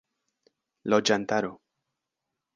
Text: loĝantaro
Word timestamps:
loĝantaro 0.93 1.53